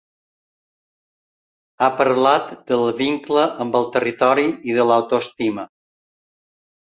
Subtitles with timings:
[1.81, 5.67] Ha parlat del vincle amb el territori i de l’autoestima.